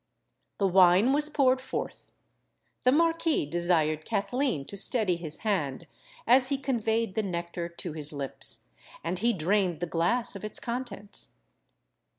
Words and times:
The 0.57 0.65
wine 0.67 1.13
was 1.13 1.29
poured 1.29 1.61
forth: 1.61 2.09
the 2.85 2.91
Marquis 2.91 3.45
desired 3.45 4.03
Kathleen 4.03 4.65
to 4.65 4.75
steady 4.75 5.15
his 5.15 5.37
hand 5.45 5.85
as 6.25 6.49
he 6.49 6.57
conveyed 6.57 7.13
the 7.13 7.21
nectar 7.21 7.69
to 7.69 7.93
his 7.93 8.11
lips; 8.11 8.69
and 9.03 9.19
he 9.19 9.31
drained 9.31 9.79
the 9.79 9.85
glass 9.85 10.35
of 10.35 10.43
its 10.43 10.59
contents. 10.59 11.29